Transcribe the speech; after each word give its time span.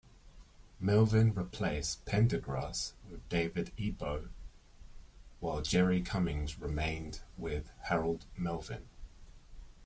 Melvin 0.79 1.31
replaced 1.35 2.05
Pendergrass 2.07 2.93
with 3.07 3.29
David 3.29 3.71
Ebo 3.77 4.29
while 5.39 5.61
Jerry 5.61 6.01
Cummings 6.01 6.57
remained 6.59 7.21
with 7.37 7.71
Harold 7.81 8.25
Melvin. 8.35 8.87